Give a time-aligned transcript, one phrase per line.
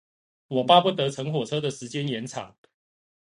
[0.47, 2.57] 我巴不得乘火車的時間延長